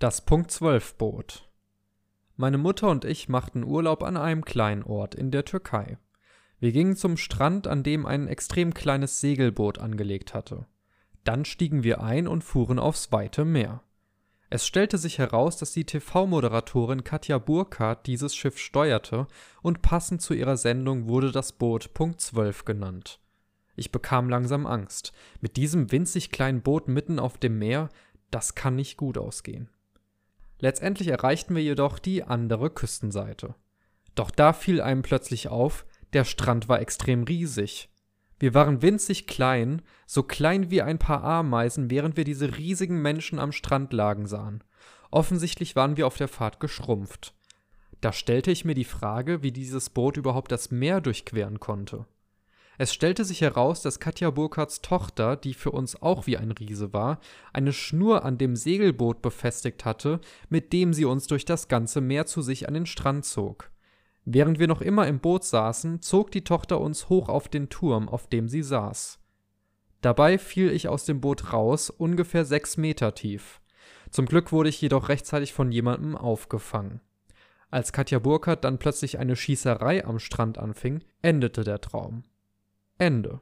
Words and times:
Das 0.00 0.24
Punkt 0.24 0.52
12 0.52 0.94
Boot. 0.94 1.50
Meine 2.36 2.56
Mutter 2.56 2.88
und 2.88 3.04
ich 3.04 3.28
machten 3.28 3.64
Urlaub 3.64 4.04
an 4.04 4.16
einem 4.16 4.44
kleinen 4.44 4.84
Ort 4.84 5.16
in 5.16 5.32
der 5.32 5.44
Türkei. 5.44 5.98
Wir 6.60 6.70
gingen 6.70 6.94
zum 6.94 7.16
Strand, 7.16 7.66
an 7.66 7.82
dem 7.82 8.06
ein 8.06 8.28
extrem 8.28 8.74
kleines 8.74 9.20
Segelboot 9.20 9.78
angelegt 9.78 10.34
hatte. 10.34 10.66
Dann 11.24 11.44
stiegen 11.44 11.82
wir 11.82 12.00
ein 12.00 12.28
und 12.28 12.44
fuhren 12.44 12.78
aufs 12.78 13.10
weite 13.10 13.44
Meer. 13.44 13.82
Es 14.50 14.64
stellte 14.64 14.98
sich 14.98 15.18
heraus, 15.18 15.56
dass 15.56 15.72
die 15.72 15.84
TV-Moderatorin 15.84 17.02
Katja 17.02 17.38
Burkhardt 17.38 18.06
dieses 18.06 18.36
Schiff 18.36 18.56
steuerte 18.56 19.26
und 19.62 19.82
passend 19.82 20.22
zu 20.22 20.32
ihrer 20.32 20.56
Sendung 20.56 21.08
wurde 21.08 21.32
das 21.32 21.50
Boot 21.50 21.92
Punkt 21.92 22.20
12 22.20 22.64
genannt. 22.64 23.18
Ich 23.74 23.90
bekam 23.90 24.30
langsam 24.30 24.64
Angst. 24.64 25.12
Mit 25.40 25.56
diesem 25.56 25.90
winzig 25.90 26.30
kleinen 26.30 26.62
Boot 26.62 26.86
mitten 26.86 27.18
auf 27.18 27.36
dem 27.36 27.58
Meer, 27.58 27.88
das 28.30 28.54
kann 28.54 28.76
nicht 28.76 28.96
gut 28.96 29.18
ausgehen. 29.18 29.70
Letztendlich 30.58 31.08
erreichten 31.08 31.54
wir 31.54 31.62
jedoch 31.62 31.98
die 31.98 32.24
andere 32.24 32.70
Küstenseite. 32.70 33.54
Doch 34.14 34.30
da 34.30 34.52
fiel 34.52 34.80
einem 34.80 35.02
plötzlich 35.02 35.48
auf, 35.48 35.86
der 36.12 36.24
Strand 36.24 36.68
war 36.68 36.80
extrem 36.80 37.22
riesig. 37.22 37.90
Wir 38.40 38.54
waren 38.54 38.82
winzig 38.82 39.26
klein, 39.26 39.82
so 40.06 40.22
klein 40.22 40.70
wie 40.70 40.82
ein 40.82 40.98
paar 40.98 41.22
Ameisen, 41.24 41.90
während 41.90 42.16
wir 42.16 42.24
diese 42.24 42.56
riesigen 42.56 43.02
Menschen 43.02 43.38
am 43.38 43.52
Strand 43.52 43.92
lagen 43.92 44.26
sahen. 44.26 44.62
Offensichtlich 45.10 45.76
waren 45.76 45.96
wir 45.96 46.06
auf 46.06 46.16
der 46.16 46.28
Fahrt 46.28 46.60
geschrumpft. 46.60 47.34
Da 48.00 48.12
stellte 48.12 48.50
ich 48.50 48.64
mir 48.64 48.74
die 48.74 48.84
Frage, 48.84 49.42
wie 49.42 49.50
dieses 49.50 49.90
Boot 49.90 50.16
überhaupt 50.16 50.52
das 50.52 50.70
Meer 50.70 51.00
durchqueren 51.00 51.58
konnte. 51.58 52.06
Es 52.80 52.94
stellte 52.94 53.24
sich 53.24 53.40
heraus, 53.40 53.82
dass 53.82 53.98
Katja 53.98 54.30
Burkhardts 54.30 54.82
Tochter, 54.82 55.34
die 55.34 55.52
für 55.52 55.72
uns 55.72 56.00
auch 56.00 56.28
wie 56.28 56.36
ein 56.36 56.52
Riese 56.52 56.92
war, 56.92 57.18
eine 57.52 57.72
Schnur 57.72 58.24
an 58.24 58.38
dem 58.38 58.54
Segelboot 58.54 59.20
befestigt 59.20 59.84
hatte, 59.84 60.20
mit 60.48 60.72
dem 60.72 60.92
sie 60.92 61.04
uns 61.04 61.26
durch 61.26 61.44
das 61.44 61.66
ganze 61.66 62.00
Meer 62.00 62.26
zu 62.26 62.40
sich 62.40 62.68
an 62.68 62.74
den 62.74 62.86
Strand 62.86 63.24
zog. 63.24 63.72
Während 64.24 64.60
wir 64.60 64.68
noch 64.68 64.80
immer 64.80 65.08
im 65.08 65.18
Boot 65.18 65.42
saßen, 65.42 66.02
zog 66.02 66.30
die 66.30 66.44
Tochter 66.44 66.80
uns 66.80 67.08
hoch 67.08 67.28
auf 67.28 67.48
den 67.48 67.68
Turm, 67.68 68.08
auf 68.08 68.28
dem 68.28 68.48
sie 68.48 68.62
saß. 68.62 69.18
Dabei 70.00 70.38
fiel 70.38 70.70
ich 70.70 70.86
aus 70.86 71.04
dem 71.04 71.20
Boot 71.20 71.52
raus, 71.52 71.90
ungefähr 71.90 72.44
sechs 72.44 72.76
Meter 72.76 73.12
tief. 73.12 73.60
Zum 74.10 74.26
Glück 74.26 74.52
wurde 74.52 74.68
ich 74.68 74.80
jedoch 74.80 75.08
rechtzeitig 75.08 75.52
von 75.52 75.72
jemandem 75.72 76.16
aufgefangen. 76.16 77.00
Als 77.70 77.92
Katja 77.92 78.20
Burkhardt 78.20 78.62
dann 78.62 78.78
plötzlich 78.78 79.18
eine 79.18 79.34
Schießerei 79.34 80.04
am 80.04 80.20
Strand 80.20 80.58
anfing, 80.58 81.02
endete 81.22 81.64
der 81.64 81.80
Traum. 81.80 82.22
Ende 82.98 83.40